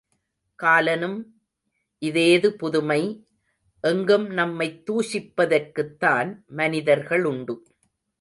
காலனும் 0.55 1.41
இதேது 2.01 2.47
புதுமை, 2.47 3.27
எங்கும் 3.81 4.29
நம்மைத் 4.29 4.89
தூஷிப்பதற்குத்தான் 4.89 6.45
மனிதர்களுண்டு. 6.47 7.65